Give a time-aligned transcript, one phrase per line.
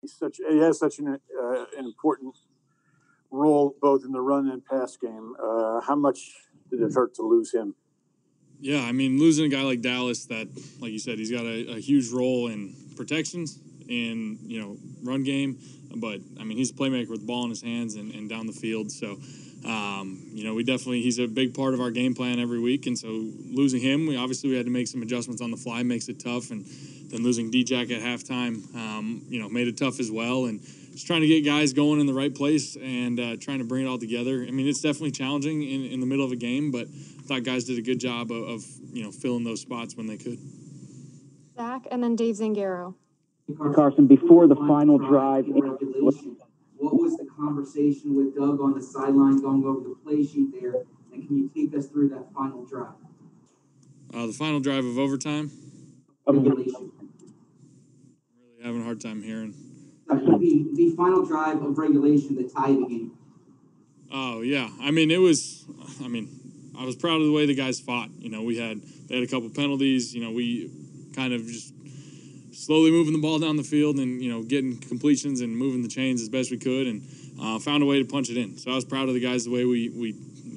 [0.00, 2.36] He's such he has such an uh, an important
[3.30, 5.34] role both in the run and pass game.
[5.42, 6.32] Uh, how much
[6.70, 7.74] did it hurt to lose him?
[8.60, 10.48] Yeah, I mean, losing a guy like Dallas, that,
[10.80, 13.58] like you said, he's got a, a huge role in protections,
[13.88, 15.58] in you know, run game.
[15.96, 18.46] But I mean, he's a playmaker with the ball in his hands and, and down
[18.46, 18.92] the field.
[18.92, 19.18] So,
[19.64, 22.86] um, you know, we definitely he's a big part of our game plan every week.
[22.86, 25.82] And so, losing him, we obviously we had to make some adjustments on the fly,
[25.82, 26.50] makes it tough.
[26.50, 26.64] And
[27.10, 30.46] then losing D-Jack at halftime, um, you know, made it tough as well.
[30.46, 33.64] And just trying to get guys going in the right place and uh, trying to
[33.64, 34.44] bring it all together.
[34.46, 37.42] I mean, it's definitely challenging in, in the middle of a game, but I thought
[37.42, 40.38] guys did a good job of, of you know filling those spots when they could.
[41.56, 42.94] Zach, and then Dave Zangaro.
[43.74, 46.36] Carson, before the final drive, in regulation,
[46.90, 50.74] what was the conversation with Doug on the sideline going over the play sheet there?
[51.12, 52.94] And can you take us through that final drive?
[54.12, 55.50] Uh, the final drive of overtime.
[56.26, 56.90] Regulation.
[58.34, 59.54] Really having a hard time hearing.
[60.08, 63.12] The, the final drive of regulation that tied the game.
[64.12, 65.64] Oh yeah, I mean it was.
[66.02, 68.10] I mean, I was proud of the way the guys fought.
[68.18, 70.12] You know, we had they had a couple penalties.
[70.12, 70.68] You know, we
[71.14, 71.72] kind of just
[72.52, 75.88] slowly moving the ball down the field and you know getting completions and moving the
[75.88, 77.06] chains as best we could and
[77.40, 78.56] uh, found a way to punch it in.
[78.58, 80.14] So I was proud of the guys the way we we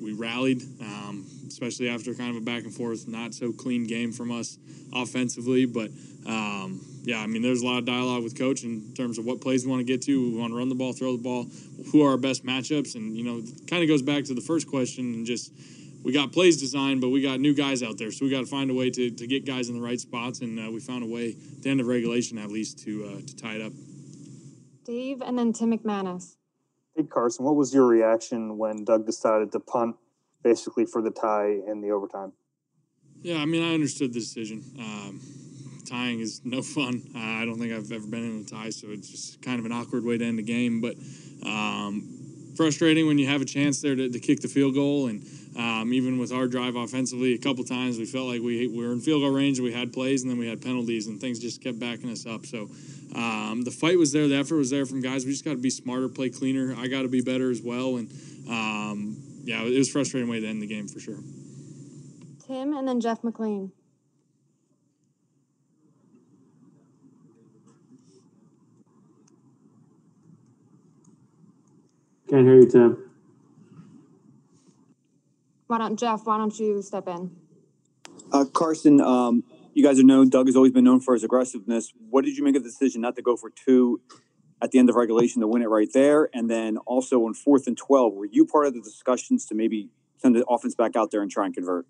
[0.00, 4.12] we rallied, um, especially after kind of a back and forth, not so clean game
[4.12, 4.58] from us
[4.92, 5.90] offensively, but.
[6.26, 9.40] Um, yeah, I mean, there's a lot of dialogue with coach in terms of what
[9.40, 10.32] plays we want to get to.
[10.32, 11.46] We want to run the ball, throw the ball.
[11.92, 12.96] Who are our best matchups?
[12.96, 15.52] And you know, kind of goes back to the first question and just
[16.06, 18.46] we got plays designed, but we got new guys out there, so we got to
[18.46, 20.40] find a way to, to get guys in the right spots.
[20.40, 23.26] And uh, we found a way at the end of regulation, at least, to uh,
[23.26, 23.72] to tie it up.
[24.84, 26.36] Dave, and then Tim McManus.
[26.94, 29.96] Hey Carson, what was your reaction when Doug decided to punt,
[30.44, 32.32] basically for the tie in the overtime?
[33.22, 34.62] Yeah, I mean, I understood the decision.
[34.78, 35.20] Um,
[35.88, 37.02] tying is no fun.
[37.16, 39.66] Uh, I don't think I've ever been in a tie, so it's just kind of
[39.66, 40.80] an awkward way to end the game.
[40.80, 40.94] But
[41.44, 42.26] um,
[42.56, 45.08] frustrating when you have a chance there to, to kick the field goal.
[45.08, 45.26] And
[45.56, 48.92] um, even with our drive offensively, a couple times we felt like we, we were
[48.92, 51.62] in field goal range, we had plays, and then we had penalties, and things just
[51.62, 52.44] kept backing us up.
[52.44, 52.68] So
[53.14, 55.24] um, the fight was there, the effort was there from guys.
[55.24, 56.74] We just got to be smarter, play cleaner.
[56.76, 57.96] I got to be better as well.
[57.96, 58.10] And
[58.48, 61.18] um, yeah, it was a frustrating way to end the game for sure.
[62.46, 63.70] Tim, and then Jeff McLane.
[72.28, 73.05] Can't hear you, Tim.
[75.76, 76.24] Why don't Jeff?
[76.24, 77.36] Why don't you step in?
[78.32, 79.44] Uh, Carson, um,
[79.74, 80.30] you guys are known.
[80.30, 81.92] Doug has always been known for his aggressiveness.
[82.08, 84.00] What did you make of the decision not to go for two
[84.62, 86.30] at the end of regulation to win it right there?
[86.32, 89.90] And then also on fourth and twelve, were you part of the discussions to maybe
[90.16, 91.84] send the offense back out there and try and convert?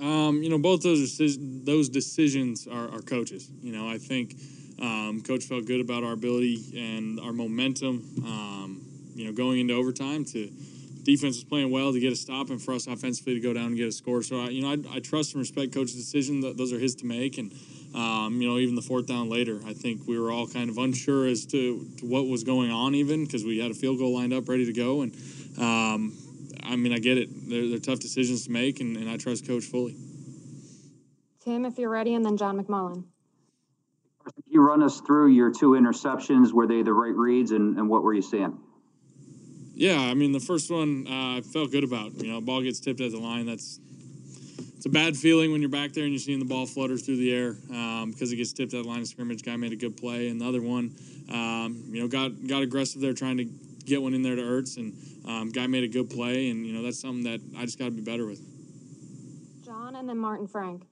[0.00, 3.48] Um, you know, both those decisions, those decisions are, are coaches.
[3.62, 4.34] You know, I think
[4.82, 8.24] um, coach felt good about our ability and our momentum.
[8.26, 10.50] Um, you know, going into overtime to
[11.04, 13.66] defense was playing well to get a stop and for us offensively to go down
[13.66, 14.22] and get a score.
[14.22, 16.40] So, I, you know, I, I trust and respect coach's decision.
[16.40, 17.38] That those are his to make.
[17.38, 17.52] And,
[17.94, 20.78] um, you know, even the fourth down later, I think we were all kind of
[20.78, 24.14] unsure as to, to what was going on even because we had a field goal
[24.14, 25.02] lined up ready to go.
[25.02, 25.14] And,
[25.58, 26.16] um,
[26.62, 27.28] I mean, I get it.
[27.48, 29.96] They're, they're tough decisions to make, and, and I trust coach fully.
[31.44, 33.04] Tim, if you're ready, and then John McMullen.
[34.24, 36.52] Can you run us through your two interceptions?
[36.52, 38.58] Were they the right reads, and, and what were you seeing?
[39.80, 42.12] Yeah, I mean the first one uh, I felt good about.
[42.20, 43.46] You know, ball gets tipped at the line.
[43.46, 43.80] That's
[44.76, 47.16] it's a bad feeling when you're back there and you're seeing the ball flutter through
[47.16, 49.42] the air um, because it gets tipped at the line of scrimmage.
[49.42, 50.94] Guy made a good play, and the other one,
[51.32, 53.44] um, you know, got got aggressive there trying to
[53.86, 54.92] get one in there to Ertz, and
[55.26, 57.86] um, guy made a good play, and you know that's something that I just got
[57.86, 58.42] to be better with.
[59.64, 60.82] John, and then Martin Frank.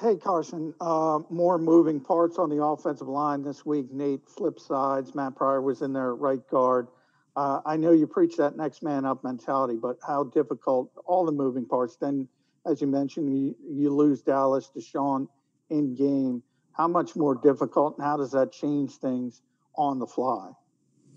[0.00, 3.92] Hey, Carson, uh, more moving parts on the offensive line this week.
[3.92, 5.14] Nate flip sides.
[5.14, 6.88] Matt Pryor was in there at right guard.
[7.36, 11.32] Uh, I know you preach that next man up mentality, but how difficult all the
[11.32, 11.96] moving parts.
[11.96, 12.26] Then,
[12.64, 15.28] as you mentioned, you, you lose Dallas, DeSean
[15.68, 16.42] in game.
[16.72, 19.42] How much more difficult, and how does that change things
[19.76, 20.50] on the fly?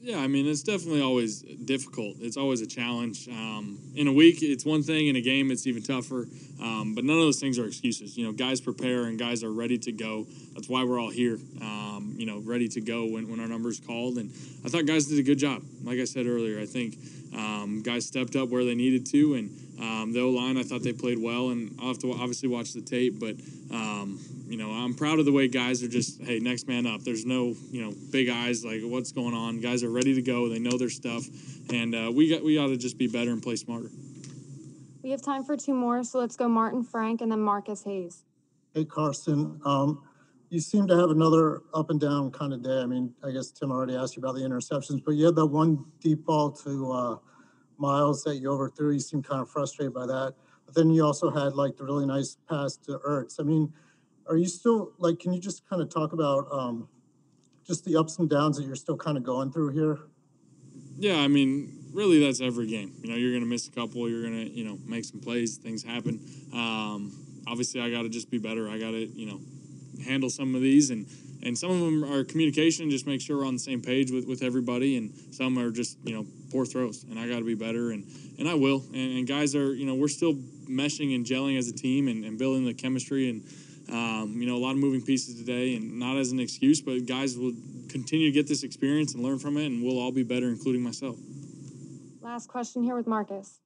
[0.01, 2.17] Yeah, I mean, it's definitely always difficult.
[2.21, 3.27] It's always a challenge.
[3.27, 5.07] Um, in a week, it's one thing.
[5.07, 6.25] In a game, it's even tougher.
[6.61, 8.17] Um, but none of those things are excuses.
[8.17, 10.25] You know, guys prepare and guys are ready to go.
[10.53, 11.37] That's why we're all here.
[11.61, 14.17] Um, you know, ready to go when, when our number's called.
[14.17, 14.31] And
[14.65, 15.63] I thought guys did a good job.
[15.83, 16.97] Like I said earlier, I think
[17.35, 19.33] um, guys stepped up where they needed to.
[19.33, 19.49] And
[19.81, 21.49] um, the O line, I thought they played well.
[21.49, 23.19] And I'll have to obviously watch the tape.
[23.19, 23.35] But,
[23.69, 23.88] um,
[24.49, 27.01] you know, I'm proud of the way guys are just, hey, next man up.
[27.01, 29.61] There's no, you know, big eyes like what's going on.
[29.61, 30.49] Guys are ready to go.
[30.49, 31.23] They know their stuff.
[31.71, 33.91] And uh, we got we got to just be better and play smarter.
[35.03, 38.25] We have time for two more, so let's go Martin Frank and then Marcus Hayes.
[38.73, 39.61] Hey, Carson.
[39.63, 40.03] Um,
[40.49, 42.79] you seem to have another up and down kind of day.
[42.81, 45.45] I mean, I guess Tim already asked you about the interceptions, but you had that
[45.45, 47.17] one deep ball to, uh,
[47.77, 48.91] Miles that you overthrew.
[48.91, 50.33] You seemed kind of frustrated by that.
[50.65, 53.39] But then you also had like the really nice pass to Ertz.
[53.39, 53.71] I mean,
[54.29, 56.87] are you still, like, can you just kind of talk about, um,
[57.65, 59.99] just the ups and downs that you're still kind of going through here?
[60.97, 62.93] Yeah, I mean, really, that's every game.
[63.01, 64.09] You know, you're gonna miss a couple.
[64.09, 65.57] You're gonna, you know, make some plays.
[65.57, 66.19] Things happen.
[66.53, 67.13] Um,
[67.47, 68.69] obviously, I got to just be better.
[68.69, 69.39] I got to, you know,
[70.03, 71.07] handle some of these, and
[71.41, 72.89] and some of them are communication.
[72.89, 75.97] Just make sure we're on the same page with with everybody, and some are just,
[76.03, 77.03] you know, poor throws.
[77.03, 78.05] And I got to be better, and
[78.37, 78.83] and I will.
[78.93, 80.33] And, and guys are, you know, we're still
[80.67, 83.43] meshing and gelling as a team, and, and building the chemistry and.
[83.91, 87.05] Um, you know, a lot of moving pieces today, and not as an excuse, but
[87.05, 87.53] guys will
[87.89, 90.81] continue to get this experience and learn from it, and we'll all be better, including
[90.81, 91.17] myself.
[92.21, 93.59] Last question here with Marcus.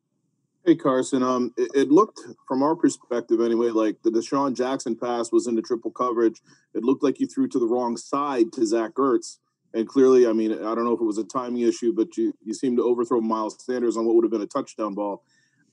[0.65, 5.29] Hey Carson, um, it, it looked from our perspective anyway, like the DeSean Jackson pass
[5.29, 6.41] was into triple coverage.
[6.73, 9.39] It looked like you threw to the wrong side to Zach Ertz,
[9.73, 12.33] and clearly, I mean, I don't know if it was a timing issue, but you
[12.41, 15.25] you seemed to overthrow Miles Sanders on what would have been a touchdown ball.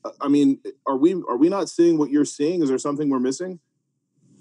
[0.05, 0.59] Uh, I mean,
[0.89, 2.61] are we are we not seeing what you're seeing?
[2.61, 3.61] Is there something we're missing?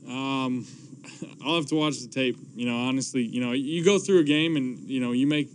[0.10, 0.66] Um,
[1.46, 2.38] I'll have to watch the tape.
[2.56, 5.50] You know, honestly, you know, you go through a game and you know you make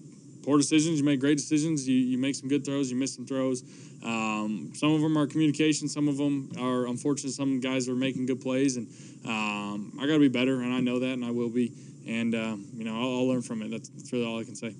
[0.44, 3.26] poor decisions, you make great decisions, you, you make some good throws, you miss some
[3.26, 3.62] throws.
[4.04, 7.32] Um, some of them are communication, some of them are unfortunate.
[7.32, 8.86] Some guys are making good plays, and
[9.26, 11.72] um, I got to be better, and I know that, and I will be.
[12.06, 13.70] And um, you know, I'll, I'll learn from it.
[13.70, 14.74] That's, that's really all I can say.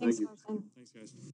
[0.00, 0.26] Thanks, you.
[0.26, 0.64] Carson.
[0.74, 1.32] Thanks, guys.